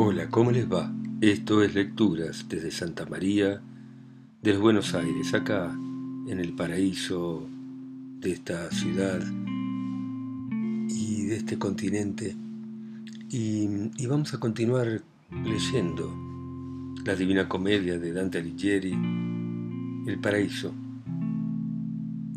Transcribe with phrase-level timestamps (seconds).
[0.00, 0.94] Hola, ¿cómo les va?
[1.20, 3.60] Esto es Lecturas desde Santa María,
[4.40, 5.76] desde Buenos Aires, acá
[6.28, 7.44] en el paraíso
[8.20, 9.20] de esta ciudad
[10.88, 12.36] y de este continente.
[13.28, 15.02] Y, y vamos a continuar
[15.44, 16.14] leyendo
[17.04, 18.92] la Divina Comedia de Dante Alighieri,
[20.06, 20.72] El Paraíso,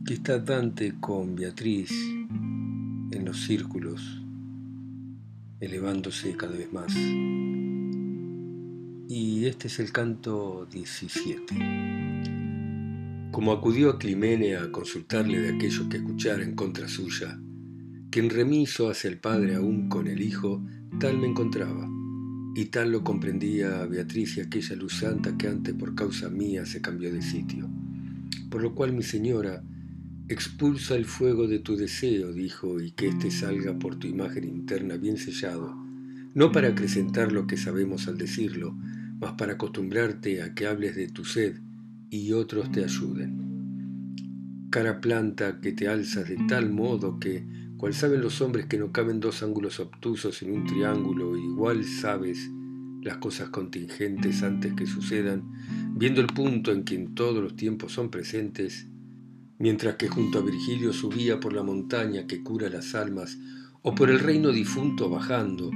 [0.03, 4.17] que está Dante con Beatriz en los círculos
[5.59, 6.91] elevándose cada vez más.
[9.41, 11.55] Y este es el canto 17.
[13.31, 17.39] Como acudió a Climene a consultarle de aquello que escuchara en contra suya,
[18.11, 20.63] que en remiso hacia el padre aún con el hijo,
[20.99, 21.89] tal me encontraba,
[22.53, 26.79] y tal lo comprendía Beatriz y aquella luz santa que antes por causa mía se
[26.79, 27.67] cambió de sitio.
[28.51, 29.63] Por lo cual mi señora,
[30.27, 34.97] Expulsa el fuego de tu deseo, dijo, y que éste salga por tu imagen interna
[34.97, 35.75] bien sellado,
[36.35, 38.75] no para acrecentar lo que sabemos al decirlo,
[39.21, 41.61] mas para acostumbrarte a que hables de tu sed
[42.09, 44.67] y otros te ayuden.
[44.71, 47.45] Cara planta que te alzas de tal modo que,
[47.77, 52.49] cual saben los hombres que no caben dos ángulos obtusos en un triángulo, igual sabes
[53.03, 55.43] las cosas contingentes antes que sucedan,
[55.95, 58.87] viendo el punto en que en todos los tiempos son presentes,
[59.59, 63.37] mientras que junto a Virgilio subía por la montaña que cura las almas,
[63.83, 65.71] o por el reino difunto bajando.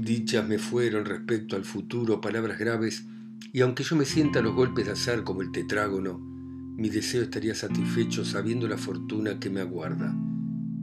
[0.00, 3.04] Dichas me fueron respecto al futuro palabras graves,
[3.52, 7.54] y aunque yo me sienta los golpes de azar como el tetrágono, mi deseo estaría
[7.56, 10.16] satisfecho sabiendo la fortuna que me aguarda,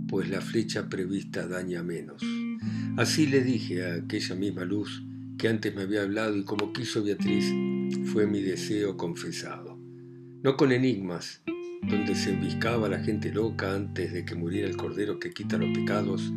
[0.10, 2.22] pues la flecha prevista daña menos.
[2.98, 5.06] Así le dije a aquella misma luz
[5.38, 7.46] que antes me había hablado y como quiso Beatriz,
[8.12, 9.80] fue mi deseo confesado.
[10.44, 11.42] No con enigmas,
[11.82, 15.70] donde se embiscaba la gente loca antes de que muriera el cordero que quita los
[15.70, 16.34] pecados,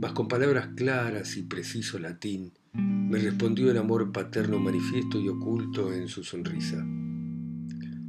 [0.00, 5.92] mas con palabras claras y preciso latín, me respondió el amor paterno manifiesto y oculto
[5.92, 6.86] en su sonrisa.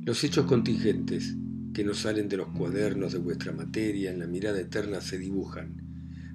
[0.05, 1.35] Los hechos contingentes
[1.73, 5.81] que no salen de los cuadernos de vuestra materia en la mirada eterna se dibujan,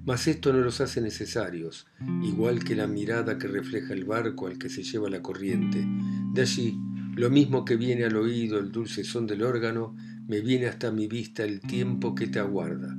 [0.05, 1.87] mas esto no los hace necesarios,
[2.21, 5.85] igual que la mirada que refleja el barco al que se lleva la corriente.
[6.33, 6.77] De allí,
[7.15, 9.95] lo mismo que viene al oído el dulce son del órgano,
[10.27, 12.97] me viene hasta mi vista el tiempo que te aguarda.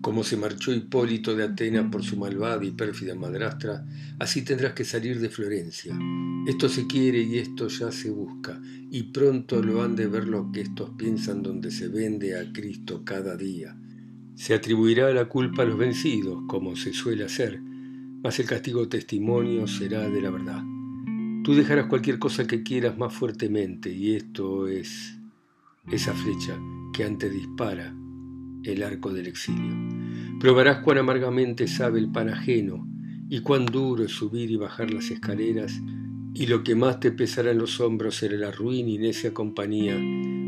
[0.00, 3.84] Como se marchó Hipólito de Atenas por su malvada y pérfida madrastra,
[4.20, 5.98] así tendrás que salir de Florencia.
[6.46, 8.60] Esto se quiere y esto ya se busca,
[8.90, 13.02] y pronto lo han de ver lo que estos piensan donde se vende a Cristo
[13.04, 13.76] cada día.
[14.36, 19.66] Se atribuirá la culpa a los vencidos, como se suele hacer, mas el castigo testimonio
[19.66, 20.62] será de la verdad.
[21.42, 25.18] Tú dejarás cualquier cosa que quieras más fuertemente, y esto es
[25.90, 26.56] esa flecha
[26.92, 27.94] que antes dispara
[28.68, 29.74] el arco del exilio.
[30.40, 32.88] Probarás cuán amargamente sabe el pan ajeno
[33.28, 35.80] y cuán duro es subir y bajar las escaleras,
[36.34, 39.96] y lo que más te pesará en los hombros será la ruina y necia compañía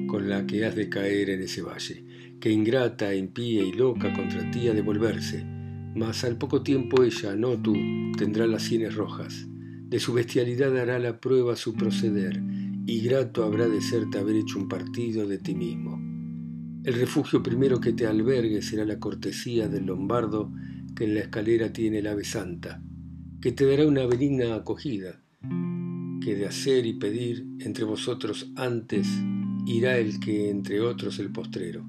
[0.06, 2.04] con la que has de caer en ese valle,
[2.40, 5.44] que ingrata, impía y loca contra ti ha de volverse,
[5.94, 7.74] mas al poco tiempo ella, no tú,
[8.16, 9.46] tendrá las sienes rojas.
[9.88, 12.40] De su bestialidad hará la prueba su proceder,
[12.86, 15.99] y grato habrá de serte haber hecho un partido de ti mismo.
[16.82, 20.50] El refugio primero que te albergue será la cortesía del lombardo
[20.96, 22.82] que en la escalera tiene el ave santa,
[23.42, 25.20] que te dará una benigna acogida,
[26.22, 29.06] que de hacer y pedir entre vosotros antes
[29.66, 31.86] irá el que entre otros el postrero.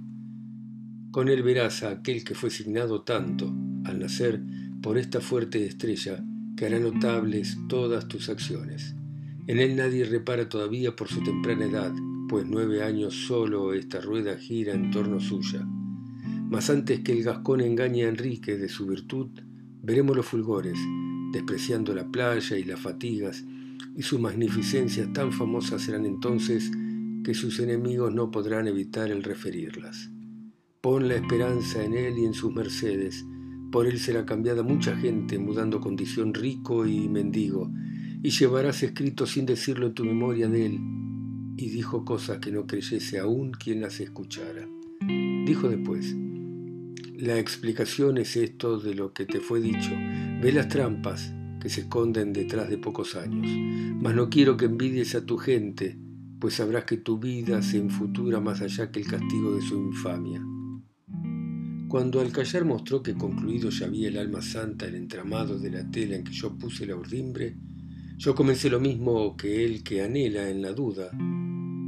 [1.11, 3.53] Con él verás a aquel que fue signado tanto,
[3.85, 4.41] al nacer,
[4.81, 6.21] por esta fuerte estrella,
[6.57, 8.93] que hará notables todas tus acciones.
[9.47, 11.93] En él nadie repara todavía por su temprana edad,
[12.31, 15.67] pues nueve años solo esta rueda gira en torno suya.
[16.49, 19.31] Mas antes que el gascón engañe a Enrique de su virtud,
[19.83, 20.77] veremos los fulgores,
[21.33, 23.43] despreciando la playa y las fatigas,
[23.97, 26.71] y sus magnificencias tan famosas serán entonces
[27.25, 30.09] que sus enemigos no podrán evitar el referirlas.
[30.79, 33.25] Pon la esperanza en él y en sus mercedes,
[33.73, 37.69] por él será cambiada mucha gente, mudando condición rico y mendigo,
[38.23, 40.79] y llevarás escrito sin decirlo en tu memoria de él.
[41.61, 44.67] Y dijo cosas que no creyese aún quien las escuchara.
[45.45, 46.15] Dijo después,
[47.15, 49.91] la explicación es esto de lo que te fue dicho.
[50.41, 51.31] Ve las trampas
[51.61, 53.47] que se esconden detrás de pocos años.
[54.01, 55.99] Mas no quiero que envidies a tu gente,
[56.39, 60.43] pues sabrás que tu vida se enfutura más allá que el castigo de su infamia.
[61.87, 65.91] Cuando al callar mostró que concluido ya había el alma santa el entramado de la
[65.91, 67.55] tela en que yo puse la urdimbre,
[68.17, 71.11] yo comencé lo mismo que él que anhela en la duda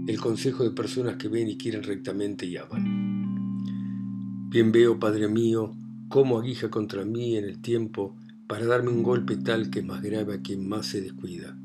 [0.05, 4.49] el consejo de personas que ven y quieren rectamente y aman.
[4.49, 5.73] Bien veo, Padre mío,
[6.09, 10.01] cómo aguija contra mí en el tiempo para darme un golpe tal que es más
[10.01, 11.57] grave a quien más se descuida.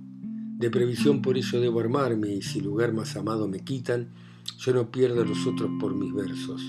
[0.57, 4.11] De previsión por ello debo armarme y si lugar más amado me quitan,
[4.59, 6.63] yo no pierdo a los otros por mis versos,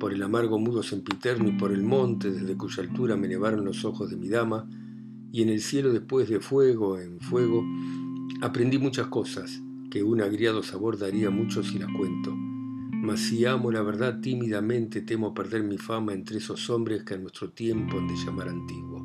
[0.00, 3.84] por el amargo mudo sempiterno y por el monte desde cuya altura me nevaron los
[3.84, 4.68] ojos de mi dama,
[5.30, 7.64] y en el cielo después de fuego en fuego,
[8.40, 12.34] aprendí muchas cosas que un agriado sabor daría mucho si las cuento.
[12.34, 17.18] Mas si amo la verdad tímidamente temo perder mi fama entre esos hombres que a
[17.18, 19.04] nuestro tiempo han de llamar antiguo.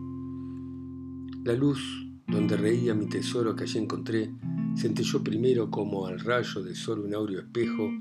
[1.44, 4.32] La luz donde reía mi tesoro que allí encontré,
[4.76, 7.92] yo primero como al rayo de sol un aureo espejo,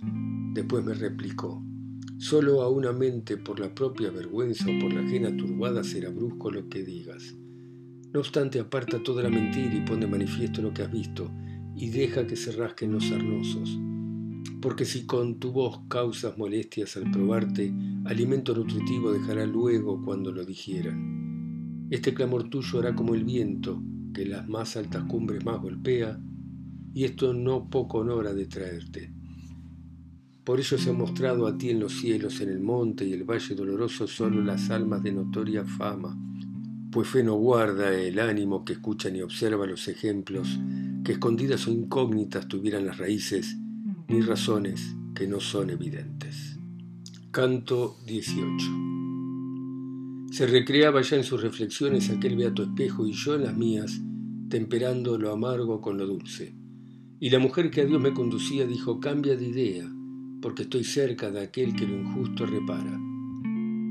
[0.54, 1.62] después me replicó,
[2.18, 6.50] solo a una mente por la propia vergüenza o por la ajena turbada será brusco
[6.50, 7.36] lo que digas.
[8.12, 11.30] No obstante, aparta toda la mentira y pon de manifiesto lo que has visto,
[11.82, 13.76] y deja que se rasquen los sarnosos.
[14.60, 17.74] Porque si con tu voz causas molestias al probarte,
[18.04, 21.88] alimento nutritivo dejará luego cuando lo digieran.
[21.90, 23.82] Este clamor tuyo hará como el viento,
[24.14, 26.20] que las más altas cumbres más golpea,
[26.94, 29.12] y esto no poco honor de traerte.
[30.44, 33.24] Por ello se ha mostrado a ti en los cielos, en el monte y el
[33.24, 36.16] valle doloroso solo las almas de notoria fama,
[36.92, 40.60] pues fe no guarda el ánimo que escucha ni observa los ejemplos,
[41.04, 43.56] que escondidas o incógnitas tuvieran las raíces,
[44.08, 46.58] ni razones que no son evidentes.
[47.30, 48.92] Canto 18
[50.32, 54.00] se recreaba ya en sus reflexiones aquel beato espejo y yo en las mías,
[54.48, 56.54] temperando lo amargo con lo dulce.
[57.20, 59.92] Y la mujer que a Dios me conducía dijo, cambia de idea,
[60.40, 62.98] porque estoy cerca de aquel que lo injusto repara.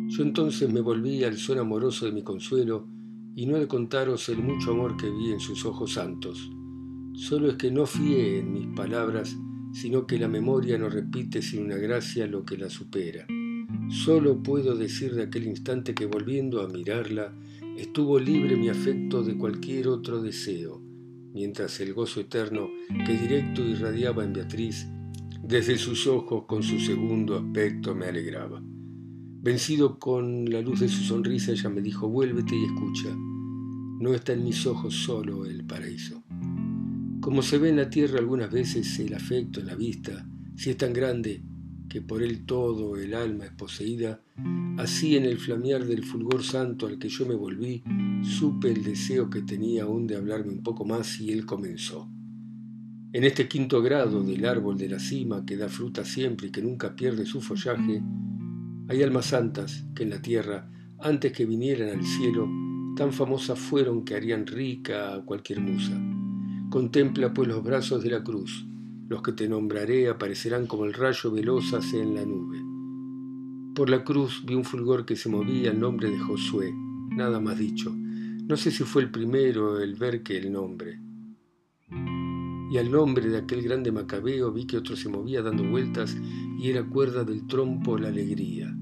[0.07, 2.87] Yo entonces me volví al sol amoroso de mi consuelo,
[3.35, 6.51] y no he de contaros el mucho amor que vi en sus ojos santos.
[7.21, 9.37] Solo es que no fié en mis palabras,
[9.73, 13.27] sino que la memoria no repite sin una gracia lo que la supera.
[13.89, 17.31] Solo puedo decir de aquel instante que volviendo a mirarla,
[17.77, 20.81] estuvo libre mi afecto de cualquier otro deseo,
[21.31, 22.69] mientras el gozo eterno
[23.05, 24.87] que directo irradiaba en Beatriz,
[25.43, 28.63] desde sus ojos con su segundo aspecto me alegraba.
[28.63, 34.33] Vencido con la luz de su sonrisa, ella me dijo, vuélvete y escucha, no está
[34.33, 36.23] en mis ojos solo el paraíso.
[37.21, 40.77] Como se ve en la tierra algunas veces el afecto en la vista, si es
[40.77, 41.43] tan grande,
[41.87, 44.23] que por él todo el alma es poseída,
[44.79, 47.83] así en el flamear del fulgor santo al que yo me volví,
[48.23, 52.09] supe el deseo que tenía aún de hablarme un poco más y él comenzó.
[53.13, 56.63] En este quinto grado del árbol de la cima que da fruta siempre y que
[56.63, 58.01] nunca pierde su follaje,
[58.87, 62.49] hay almas santas que en la tierra, antes que vinieran al cielo,
[62.97, 66.01] tan famosas fueron que harían rica a cualquier musa.
[66.71, 68.65] Contempla pues los brazos de la cruz,
[69.09, 72.61] los que te nombraré aparecerán como el rayo veloz hace en la nube.
[73.75, 76.73] Por la cruz vi un fulgor que se movía el nombre de Josué,
[77.09, 77.93] nada más dicho.
[77.93, 80.97] No sé si fue el primero el ver que el nombre.
[82.71, 86.15] Y al nombre de aquel grande macabeo vi que otro se movía dando vueltas
[86.57, 88.73] y era cuerda del trompo la alegría.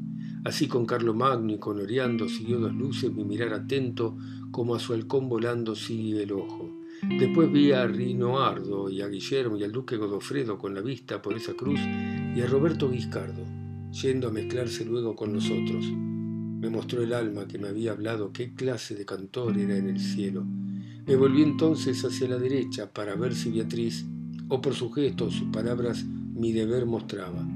[0.46, 4.16] Así con Carlo Magno y con Oriando siguió dos luces mi mirar atento
[4.52, 6.79] como a su halcón volando sigue el ojo.
[7.02, 11.34] Después vi a Rinoardo y a Guillermo y al duque Godofredo con la vista por
[11.34, 13.46] esa cruz y a Roberto Guiscardo,
[13.92, 15.86] yendo a mezclarse luego con nosotros.
[15.86, 20.00] Me mostró el alma que me había hablado qué clase de cantor era en el
[20.00, 20.46] cielo.
[21.06, 24.06] Me volví entonces hacia la derecha para ver si Beatriz,
[24.50, 27.48] o por sus gestos o sus palabras, mi deber mostraba.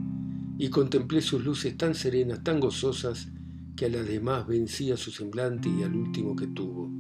[0.58, 3.28] Y contemplé sus luces tan serenas, tan gozosas,
[3.76, 6.93] que a las demás vencía su semblante y al último que tuvo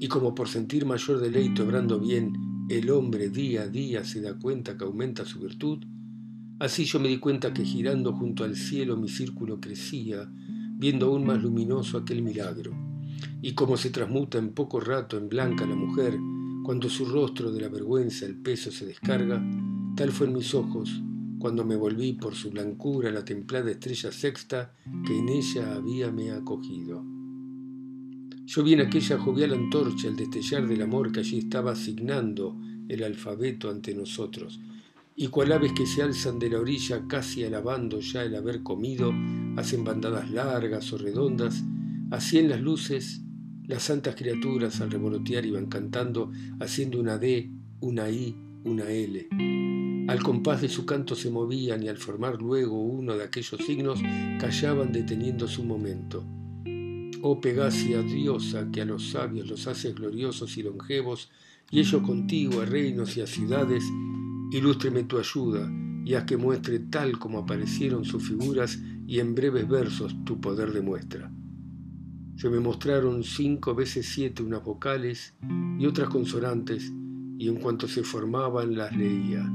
[0.00, 2.32] y como por sentir mayor deleite obrando bien,
[2.70, 5.84] el hombre día a día se da cuenta que aumenta su virtud,
[6.58, 10.26] así yo me di cuenta que girando junto al cielo mi círculo crecía,
[10.78, 12.72] viendo aún más luminoso aquel milagro,
[13.42, 16.16] y como se transmuta en poco rato en blanca la mujer,
[16.64, 19.44] cuando su rostro de la vergüenza el peso se descarga,
[19.96, 21.02] tal fue en mis ojos,
[21.38, 24.72] cuando me volví por su blancura la templada estrella sexta
[25.06, 27.19] que en ella habíame acogido.
[28.50, 33.04] Yo vi en aquella jovial antorcha el destellar del amor que allí estaba asignando el
[33.04, 34.58] alfabeto ante nosotros,
[35.14, 39.14] y cual aves que se alzan de la orilla casi alabando ya el haber comido,
[39.56, 41.62] hacen bandadas largas o redondas,
[42.10, 43.22] así en las luces
[43.68, 49.28] las santas criaturas al revolotear iban cantando, haciendo una D, una I, una L.
[50.08, 54.00] Al compás de su canto se movían y al formar luego uno de aquellos signos
[54.40, 56.39] callaban deteniéndose un momento
[57.22, 61.30] Oh Pegasia, diosa, que a los sabios los haces gloriosos y longevos,
[61.70, 63.84] y ellos contigo a reinos y a ciudades,
[64.52, 65.70] ilústreme tu ayuda,
[66.06, 70.72] y haz que muestre tal como aparecieron sus figuras, y en breves versos tu poder
[70.72, 71.30] demuestra.
[72.36, 75.34] Se me mostraron cinco veces siete unas vocales
[75.78, 76.90] y otras consonantes,
[77.36, 79.46] y en cuanto se formaban las leía.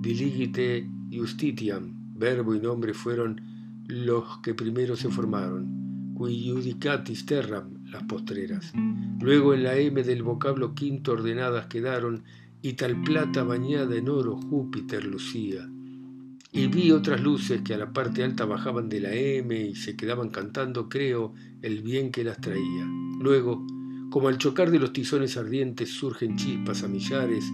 [0.00, 3.40] Diligite justitiam, verbo y nombre fueron
[3.86, 5.83] los que primero se formaron,
[6.14, 8.72] qui judicatis terram, las postreras.
[9.20, 12.22] Luego en la M del vocablo quinto ordenadas quedaron,
[12.62, 15.68] y tal plata bañada en oro Júpiter lucía
[16.54, 19.96] y vi otras luces que a la parte alta bajaban de la M y se
[19.96, 22.86] quedaban cantando, creo, el bien que las traía.
[23.20, 23.66] Luego,
[24.08, 27.44] como al chocar de los tizones ardientes surgen chispas a millares,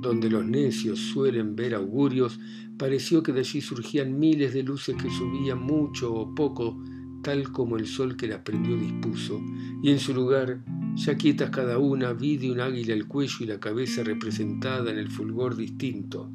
[0.00, 2.40] donde los necios suelen ver augurios,
[2.78, 6.82] pareció que de allí surgían miles de luces que subían mucho o poco,
[7.26, 9.42] tal como el sol que las prendió dispuso,
[9.82, 10.60] y en su lugar,
[10.94, 14.98] ya quietas cada una, vi de un águila el cuello y la cabeza representada en
[14.98, 16.30] el fulgor distinto.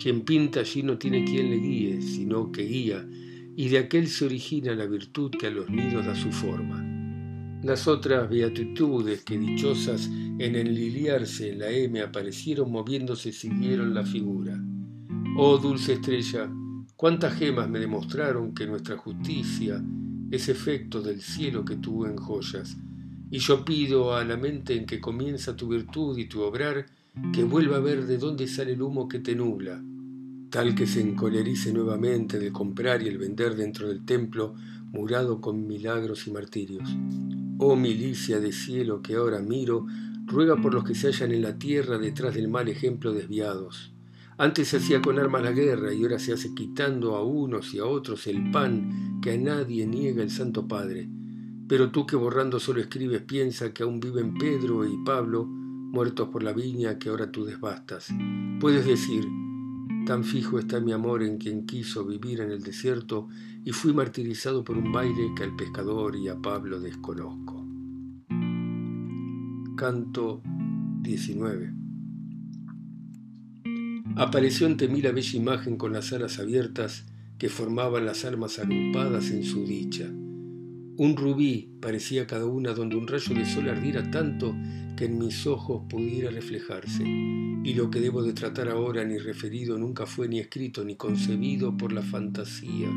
[0.00, 3.08] Quien pinta allí no tiene quien le guíe, sino que guía,
[3.54, 6.84] y de aquel se origina la virtud que a los nidos da su forma.
[7.62, 14.60] Las otras beatitudes que dichosas en enliliarse en la M aparecieron moviéndose siguieron la figura.
[15.36, 16.50] Oh dulce estrella,
[16.96, 19.82] cuántas gemas me demostraron que nuestra justicia
[20.30, 22.76] es efecto del cielo que tuvo en joyas.
[23.30, 26.86] Y yo pido a la mente en que comienza tu virtud y tu obrar,
[27.32, 29.82] que vuelva a ver de dónde sale el humo que te nubla,
[30.50, 34.54] tal que se encolerice nuevamente del comprar y el vender dentro del templo
[34.92, 36.88] murado con milagros y martirios.
[37.58, 39.86] Oh milicia de cielo que ahora miro,
[40.26, 43.95] ruega por los que se hallan en la tierra detrás del mal ejemplo desviados.
[44.38, 47.78] Antes se hacía con armas la guerra y ahora se hace quitando a unos y
[47.78, 51.08] a otros el pan que a nadie niega el Santo Padre.
[51.66, 56.42] Pero tú que borrando solo escribes piensa que aún viven Pedro y Pablo, muertos por
[56.42, 58.08] la viña que ahora tú desbastas.
[58.60, 59.26] Puedes decir,
[60.04, 63.28] tan fijo está mi amor en quien quiso vivir en el desierto
[63.64, 67.64] y fui martirizado por un baile que al pescador y a Pablo desconozco.
[69.76, 70.42] Canto
[71.00, 71.85] 19
[74.18, 77.04] Apareció ante mí la bella imagen con las alas abiertas
[77.36, 80.06] que formaban las almas agrupadas en su dicha.
[80.08, 84.56] Un rubí parecía cada una donde un rayo de sol ardiera tanto
[84.96, 87.04] que en mis ojos pudiera reflejarse.
[87.04, 91.76] Y lo que debo de tratar ahora ni referido nunca fue ni escrito ni concebido
[91.76, 92.88] por la fantasía,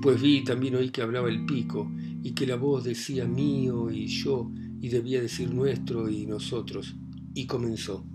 [0.00, 1.90] pues vi y también oí que hablaba el pico
[2.22, 4.48] y que la voz decía mío y yo
[4.80, 6.94] y debía decir nuestro y nosotros.
[7.34, 8.06] Y comenzó.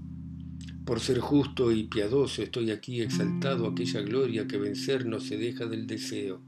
[0.88, 5.65] Por ser justo y piadoso estoy aquí exaltado aquella gloria que vencer no se deja
[5.65, 6.41] del deseo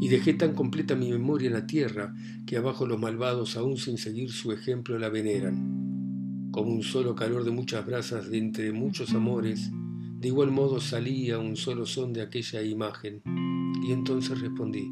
[0.00, 2.14] y dejé tan completa mi memoria en la tierra
[2.46, 6.48] que abajo los malvados, aún sin seguir su ejemplo, la veneran.
[6.50, 9.70] Como un solo calor de muchas brasas de entre muchos amores,
[10.18, 13.20] de igual modo salía un solo son de aquella imagen.
[13.86, 14.88] Y entonces respondí,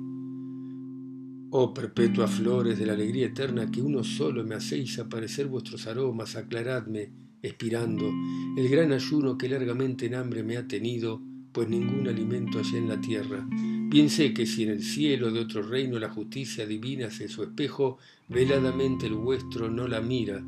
[1.50, 6.36] Oh perpetuas flores de la alegría eterna, que uno solo me hacéis aparecer vuestros aromas,
[6.36, 8.12] aclaradme, expirando,
[8.56, 11.20] el gran ayuno que largamente en hambre me ha tenido,
[11.52, 13.46] pues ningún alimento hay en la tierra,
[13.90, 17.98] Piense que si en el cielo de otro reino la justicia divina hace su espejo,
[18.28, 20.44] veladamente el vuestro no la mira.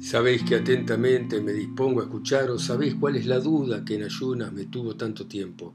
[0.00, 4.52] Sabéis que atentamente me dispongo a escucharos, sabéis cuál es la duda que en ayunas
[4.52, 5.72] me tuvo tanto tiempo.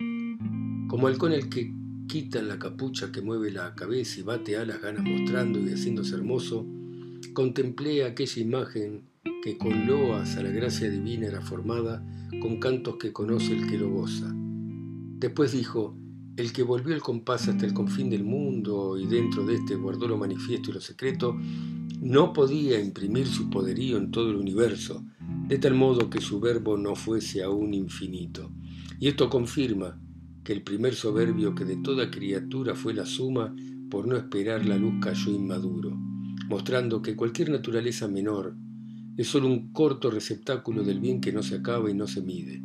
[0.88, 1.74] Como halcón el que
[2.08, 6.16] quitan la capucha que mueve la cabeza y bate a las ganas mostrando y haciéndose
[6.16, 6.66] hermoso,
[7.34, 9.02] contemplé aquella imagen
[9.44, 12.02] que con loas a la gracia divina era formada,
[12.42, 14.32] con cantos que conoce el que lo goza.
[14.34, 15.98] Después dijo,
[16.38, 20.08] el que volvió el compás hasta el confín del mundo y dentro de éste guardó
[20.08, 21.36] lo manifiesto y lo secreto,
[22.00, 25.04] no podía imprimir su poderío en todo el universo,
[25.50, 28.50] de tal modo que su verbo no fuese aún infinito.
[28.98, 30.00] Y esto confirma
[30.46, 33.54] que el primer soberbio que de toda criatura fue la suma,
[33.90, 35.92] por no esperar la luz cayó inmaduro,
[36.48, 38.56] mostrando que cualquier naturaleza menor
[39.18, 42.64] es sólo un corto receptáculo del bien que no se acaba y no se mide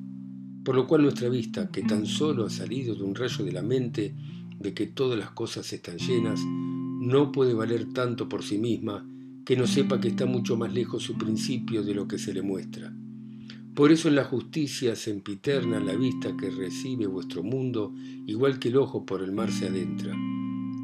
[0.69, 3.63] por lo cual nuestra vista, que tan solo ha salido de un rayo de la
[3.63, 4.15] mente
[4.61, 9.03] de que todas las cosas están llenas, no puede valer tanto por sí misma
[9.47, 12.43] que no sepa que está mucho más lejos su principio de lo que se le
[12.43, 12.95] muestra.
[13.75, 17.95] Por eso en la justicia sempiterna la vista que recibe vuestro mundo,
[18.27, 20.15] igual que el ojo por el mar se adentra,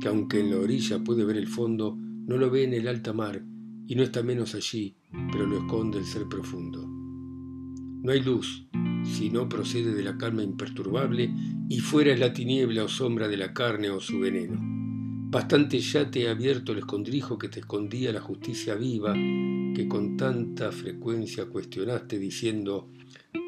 [0.00, 3.12] que aunque en la orilla puede ver el fondo, no lo ve en el alta
[3.12, 3.44] mar,
[3.86, 4.96] y no está menos allí,
[5.32, 6.86] pero lo esconde el ser profundo.
[6.86, 8.66] No hay luz,
[9.02, 11.32] si no procede de la calma imperturbable,
[11.68, 14.58] y fuera es la tiniebla o sombra de la carne o su veneno.
[15.30, 20.16] Bastante ya te he abierto el escondrijo que te escondía la justicia viva, que con
[20.16, 22.90] tanta frecuencia cuestionaste diciendo,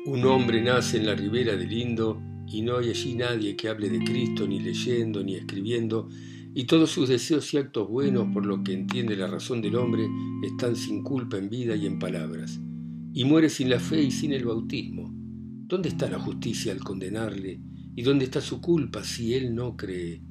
[0.06, 3.88] un hombre nace en la ribera del Indo y no hay allí nadie que hable
[3.88, 6.08] de Cristo ni leyendo ni escribiendo,
[6.58, 10.08] y todos sus deseos y actos buenos, por lo que entiende la razón del hombre,
[10.42, 12.58] están sin culpa en vida y en palabras.
[13.12, 15.14] Y muere sin la fe y sin el bautismo.
[15.66, 17.60] ¿Dónde está la justicia al condenarle?
[17.94, 20.22] ¿Y dónde está su culpa si él no cree?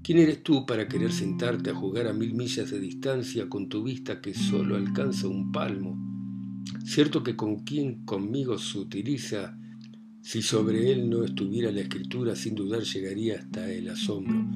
[0.00, 3.82] ¿Quién eres tú para querer sentarte a jugar a mil millas de distancia con tu
[3.82, 5.98] vista que solo alcanza un palmo?
[6.84, 9.58] Cierto que con quien conmigo se utiliza,
[10.22, 14.46] si sobre él no estuviera la escritura, sin dudar llegaría hasta el asombro.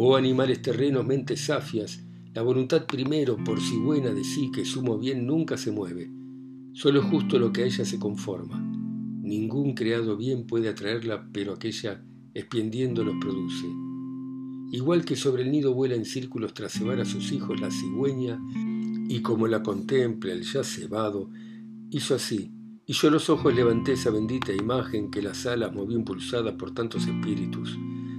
[0.00, 4.96] Oh animales terrenos, mentes safias, la voluntad primero, por si buena de sí que sumo
[4.96, 6.08] bien, nunca se mueve.
[6.72, 8.60] Solo es justo lo que a ella se conforma.
[8.60, 12.00] Ningún creado bien puede atraerla, pero aquella,
[12.32, 13.66] expiendiendo, los produce.
[14.70, 18.40] Igual que sobre el nido vuela en círculos tras cebar a sus hijos la cigüeña,
[19.08, 21.28] y como la contempla el ya cebado,
[21.90, 22.52] hizo así,
[22.86, 27.04] y yo los ojos levanté esa bendita imagen que las alas movió impulsada por tantos
[27.08, 27.76] espíritus.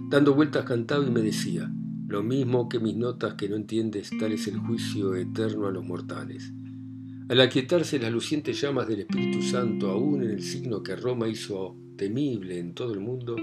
[0.09, 1.71] Dando vueltas cantaba y me decía,
[2.07, 5.85] lo mismo que mis notas que no entiendes, tal es el juicio eterno a los
[5.85, 6.51] mortales.
[7.29, 11.77] Al aquietarse las lucientes llamas del Espíritu Santo, aún en el signo que Roma hizo
[11.95, 13.35] temible en todo el mundo,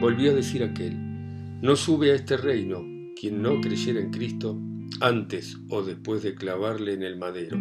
[0.00, 0.96] volvió a decir aquel,
[1.60, 2.82] no sube a este reino
[3.20, 4.58] quien no creyera en Cristo
[5.02, 7.58] antes o después de clavarle en el madero.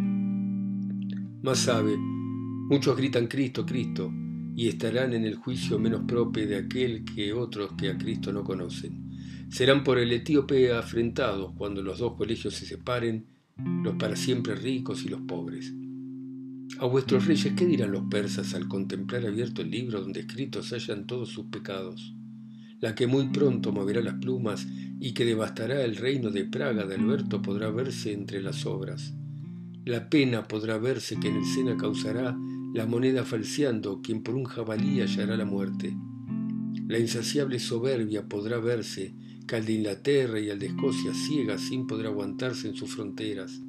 [1.42, 4.10] Más sabe, muchos gritan Cristo, Cristo,
[4.58, 8.44] y estarán en el juicio menos propio de aquel que otros que a Cristo no
[8.44, 9.12] conocen.
[9.52, 13.28] Serán por el etíope afrentados cuando los dos colegios se separen
[13.84, 15.72] los para siempre ricos y los pobres.
[16.80, 21.06] A vuestros reyes, ¿qué dirán los persas al contemplar abierto el libro donde escritos hayan
[21.06, 22.16] todos sus pecados?
[22.80, 24.68] La que muy pronto moverá las plumas
[25.00, 29.14] y que devastará el reino de Praga de Alberto podrá verse entre las obras.
[29.86, 32.36] La pena podrá verse que en el Sena causará
[32.74, 35.96] la moneda falseando quien por un jabalí hallará la muerte.
[36.88, 39.14] La insaciable soberbia podrá verse
[39.48, 43.62] que al de Inglaterra y al de Escocia ciega sin poder aguantarse en sus fronteras.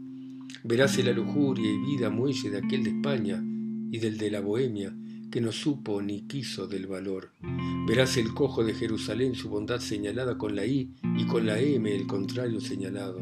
[0.65, 3.43] Veráse la lujuria y vida muelle de aquel de España
[3.91, 4.95] y del de la Bohemia,
[5.31, 7.33] que no supo ni quiso del valor.
[7.87, 11.95] Veráse el cojo de Jerusalén su bondad señalada con la I y con la M
[11.95, 13.21] el contrario señalado.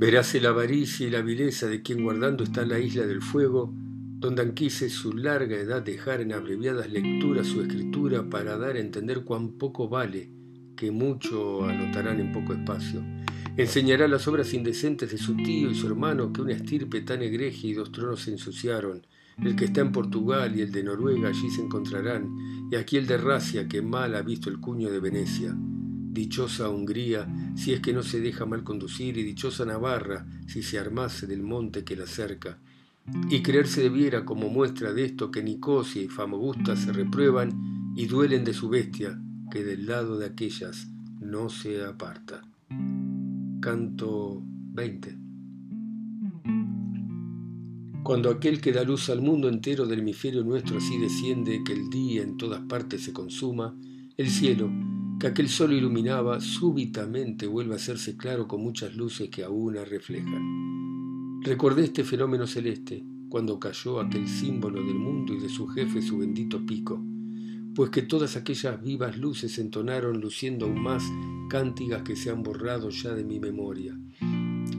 [0.00, 3.74] Veráse la avaricia y la vileza de quien guardando está la isla del fuego,
[4.18, 9.22] donde anquise su larga edad dejar en abreviadas lecturas su escritura para dar a entender
[9.22, 10.28] cuán poco vale
[10.76, 13.00] que mucho anotarán en poco espacio.
[13.56, 17.70] Enseñará las obras indecentes de su tío y su hermano que una estirpe tan egregia
[17.70, 19.06] y dos tronos ensuciaron.
[19.44, 22.28] El que está en Portugal y el de Noruega allí se encontrarán,
[22.72, 25.54] y aquí el de Racia que mal ha visto el cuño de Venecia.
[25.56, 30.78] Dichosa Hungría, si es que no se deja mal conducir, y dichosa Navarra, si se
[30.78, 32.58] armase del monte que la cerca.
[33.30, 38.44] Y creerse debiera como muestra de esto que Nicosia y Famagusta se reprueban y duelen
[38.44, 40.88] de su bestia, que del lado de aquellas
[41.20, 42.42] no se aparta.
[43.60, 44.42] Canto
[44.72, 45.18] 20.
[48.02, 51.90] Cuando aquel que da luz al mundo entero del hemisferio nuestro así desciende que el
[51.90, 53.76] día en todas partes se consuma,
[54.16, 54.70] el cielo,
[55.20, 60.42] que aquel sol iluminaba, súbitamente vuelve a hacerse claro con muchas luces que aún reflejan.
[61.40, 66.18] Recordé este fenómeno celeste, cuando cayó aquel símbolo del mundo y de su jefe su
[66.18, 67.00] bendito pico,
[67.76, 71.04] pues que todas aquellas vivas luces entonaron luciendo aún más
[71.48, 73.96] cántigas que se han borrado ya de mi memoria.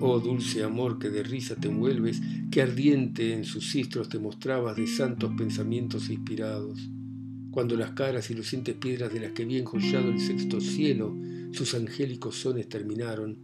[0.02, 4.76] Oh dulce amor que de risa te envuelves, que ardiente en sus cistros te mostrabas
[4.76, 6.89] de santos pensamientos inspirados.
[7.52, 11.17] Cuando las caras y lucientes piedras de las que vi enjollado el sexto cielo,
[11.52, 13.39] sus angélicos sones terminaron,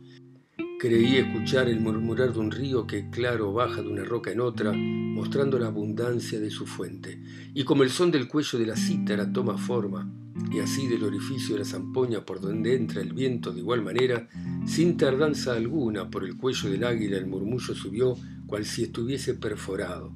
[0.77, 4.73] Creí escuchar el murmurar de un río que claro baja de una roca en otra,
[4.73, 7.21] mostrando la abundancia de su fuente.
[7.53, 10.11] Y como el son del cuello de la cítara toma forma,
[10.51, 14.27] y así del orificio de la zampoña por donde entra el viento de igual manera,
[14.65, 20.13] sin tardanza alguna por el cuello del águila el murmullo subió, cual si estuviese perforado.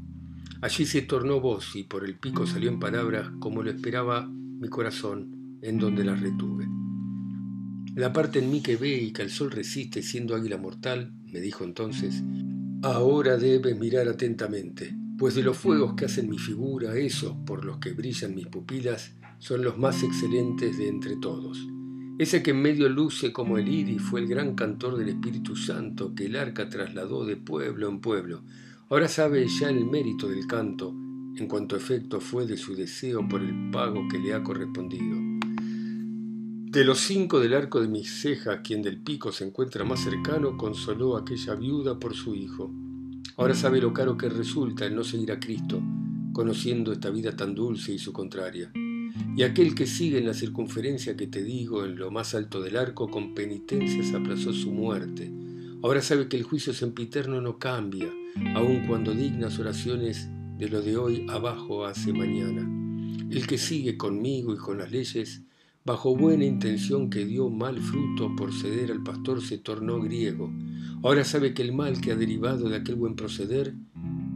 [0.61, 4.67] Allí se tornó voz y por el pico salió en palabras como lo esperaba mi
[4.67, 6.78] corazón, en donde las retuve.
[7.95, 11.39] La parte en mí que ve y que al sol resiste siendo águila mortal, me
[11.39, 12.23] dijo entonces,
[12.81, 17.77] ahora debes mirar atentamente, pues de los fuegos que hacen mi figura, esos por los
[17.79, 21.57] que brillan mis pupilas, son los más excelentes de entre todos.
[22.19, 26.13] Ese que en medio luce como el iris fue el gran cantor del Espíritu Santo
[26.13, 28.43] que el arca trasladó de pueblo en pueblo.
[28.89, 30.93] Ahora sabe ya el mérito del canto,
[31.37, 35.17] en cuanto efecto fue de su deseo por el pago que le ha correspondido.
[36.71, 40.55] De los cinco del arco de mis cejas, quien del pico se encuentra más cercano,
[40.55, 42.71] consoló a aquella viuda por su hijo.
[43.37, 45.81] Ahora sabe lo caro que resulta el no seguir a Cristo,
[46.31, 48.71] conociendo esta vida tan dulce y su contraria.
[49.35, 52.77] Y aquel que sigue en la circunferencia que te digo, en lo más alto del
[52.77, 55.33] arco, con penitencias aplazó su muerte.
[55.81, 58.13] Ahora sabe que el juicio sempiterno no cambia,
[58.53, 60.29] aun cuando dignas oraciones
[60.59, 62.61] de lo de hoy abajo hace mañana.
[63.31, 65.41] El que sigue conmigo y con las leyes,
[65.89, 70.53] bajo buena intención que dio mal fruto por ceder al pastor, se tornó griego.
[71.01, 73.73] Ahora sabe que el mal que ha derivado de aquel buen proceder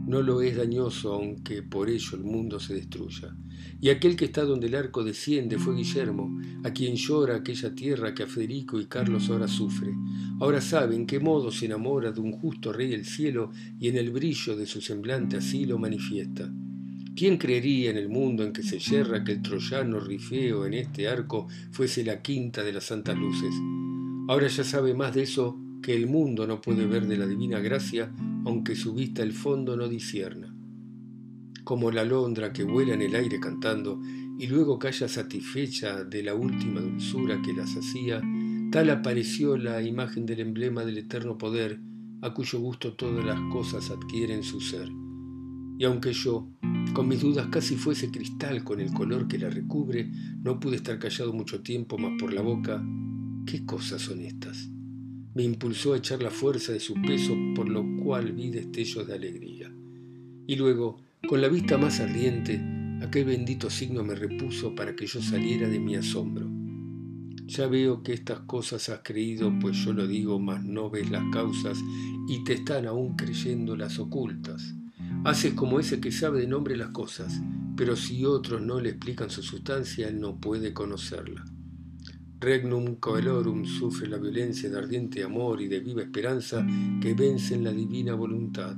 [0.04, 3.36] no lo es dañoso aunque por ello el mundo se destruya.
[3.80, 8.14] Y aquel que está donde el arco desciende fue Guillermo, a quien llora aquella tierra
[8.14, 9.94] que a Federico y Carlos ahora sufre.
[10.40, 13.96] Ahora sabe en qué modo se enamora de un justo rey del cielo y en
[13.96, 16.52] el brillo de su semblante así lo manifiesta.
[17.16, 21.08] ¿Quién creería en el mundo en que se yerra que el troyano rifeo en este
[21.08, 23.54] arco fuese la quinta de las santas luces?
[24.28, 27.60] Ahora ya sabe más de eso que el mundo no puede ver de la divina
[27.60, 28.12] gracia,
[28.44, 30.54] aunque su vista el fondo no disierna
[31.64, 34.00] como la alondra que vuela en el aire cantando
[34.38, 38.20] y luego calla satisfecha de la última dulzura que las hacía,
[38.70, 41.80] tal apareció la imagen del emblema del eterno poder,
[42.20, 44.88] a cuyo gusto todas las cosas adquieren su ser.
[45.76, 46.48] Y aunque yo,
[46.92, 50.08] con mis dudas casi fuese cristal con el color que la recubre,
[50.42, 52.84] no pude estar callado mucho tiempo más por la boca,
[53.46, 54.70] ¿qué cosas son estas?
[55.34, 59.14] Me impulsó a echar la fuerza de su peso, por lo cual vi destellos de
[59.14, 59.74] alegría.
[60.46, 62.60] Y luego, con la vista más ardiente,
[63.02, 66.48] aquel bendito signo me repuso para que yo saliera de mi asombro.
[67.46, 71.24] Ya veo que estas cosas has creído, pues yo lo digo, mas no ves las
[71.32, 71.78] causas
[72.28, 74.74] y te están aún creyendo las ocultas.
[75.24, 77.40] Haces como ese que sabe de nombre las cosas,
[77.76, 81.42] pero si otros no le explican su sustancia, él no puede conocerla.
[82.38, 86.66] Regnum coelorum sufre la violencia de ardiente amor y de viva esperanza
[87.00, 88.76] que vencen la divina voluntad.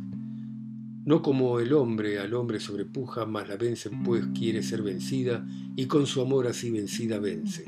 [1.04, 5.86] No como el hombre al hombre sobrepuja, mas la vence pues quiere ser vencida, y
[5.86, 7.64] con su amor así vencida vence.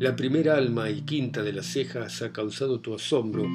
[0.00, 3.46] La primera alma y quinta de las cejas ha causado tu asombro,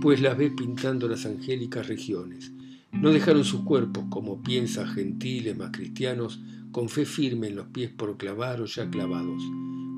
[0.00, 2.52] pues las ves pintando las angélicas regiones.
[2.92, 7.90] No dejaron sus cuerpos, como piensas gentiles más cristianos, con fe firme en los pies
[7.90, 9.42] por clavar ya clavados,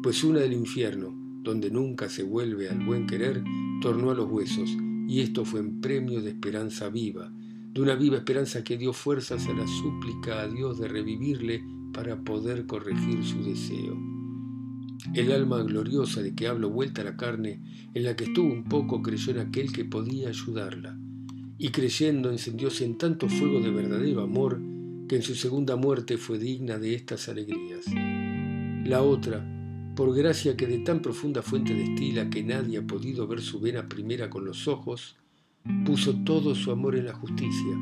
[0.03, 3.43] pues una del infierno, donde nunca se vuelve al buen querer,
[3.83, 4.71] tornó a los huesos,
[5.09, 7.31] y esto fue en premio de esperanza viva,
[7.73, 12.17] de una viva esperanza que dio fuerzas a la súplica a Dios de revivirle para
[12.23, 13.99] poder corregir su deseo.
[15.15, 17.61] El alma gloriosa de que hablo vuelta a la carne,
[17.93, 20.99] en la que estuvo un poco, creyó en aquel que podía ayudarla,
[21.59, 24.61] y creyendo encendióse en tanto fuego de verdadero amor
[25.09, 27.85] que en su segunda muerte fue digna de estas alegrías.
[28.85, 29.45] La otra,
[29.95, 33.89] por gracia que de tan profunda fuente destila que nadie ha podido ver su vena
[33.89, 35.17] primera con los ojos,
[35.85, 37.79] puso todo su amor en la justicia,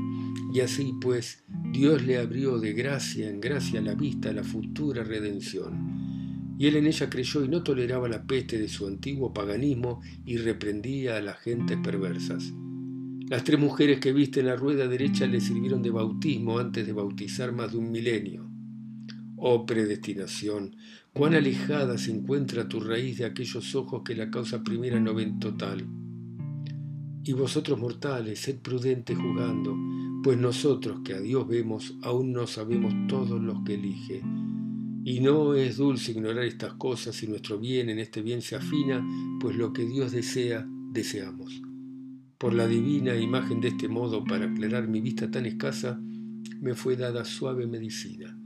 [0.52, 5.02] y así pues Dios le abrió de gracia en gracia la vista a la futura
[5.02, 6.54] redención.
[6.58, 10.36] Y él en ella creyó y no toleraba la peste de su antiguo paganismo y
[10.36, 12.52] reprendía a las gentes perversas.
[13.32, 16.92] Las tres mujeres que viste en la rueda derecha le sirvieron de bautismo antes de
[16.92, 18.46] bautizar más de un milenio.
[19.36, 20.76] Oh predestinación,
[21.14, 25.38] cuán alejada se encuentra tu raíz de aquellos ojos que la causa primera no ven
[25.38, 25.86] total.
[27.24, 29.78] Y vosotros mortales, sed prudentes jugando,
[30.22, 34.20] pues nosotros que a Dios vemos aún no sabemos todos los que elige.
[35.06, 39.02] Y no es dulce ignorar estas cosas y nuestro bien en este bien se afina,
[39.40, 41.62] pues lo que Dios desea, deseamos.
[42.42, 45.98] Por la divina imagen de este modo, para aclarar mi vista tan escasa,
[46.60, 48.36] me fue dada suave medicina.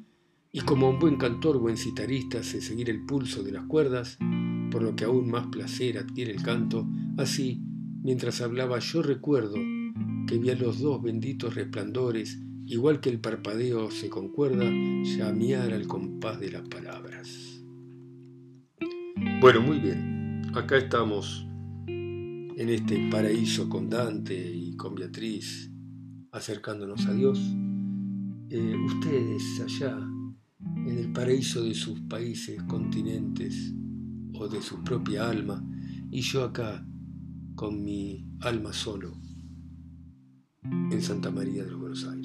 [0.53, 4.19] Y como un buen cantor, buen citarista, sé seguir el pulso de las cuerdas,
[4.71, 7.63] por lo que aún más placer adquiere el canto, así
[8.07, 9.57] Mientras hablaba yo recuerdo
[10.29, 14.65] que vi a los dos benditos resplandores, igual que el parpadeo se concuerda,
[15.03, 17.65] llamear al compás de las palabras.
[19.41, 20.43] Bueno, muy bien.
[20.55, 21.46] Acá estamos
[22.57, 25.71] en este paraíso con Dante y con Beatriz,
[26.33, 27.38] acercándonos a Dios.
[28.49, 29.99] Eh, ustedes allá,
[30.87, 33.75] en el paraíso de sus países, continentes
[34.33, 35.62] o de su propia alma,
[36.11, 36.87] y yo acá
[37.55, 39.12] con mi alma solo
[40.62, 42.15] en Santa María de los Buenos Aires.